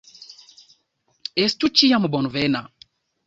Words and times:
Estu 1.45 1.71
ĉiam 1.81 2.09
bonvena! 2.17 2.65